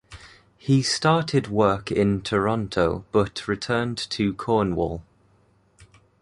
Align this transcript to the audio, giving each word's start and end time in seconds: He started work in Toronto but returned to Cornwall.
He 0.57 0.81
started 0.81 1.49
work 1.49 1.91
in 1.91 2.21
Toronto 2.23 3.05
but 3.11 3.47
returned 3.47 3.99
to 4.09 4.33
Cornwall. 4.33 5.03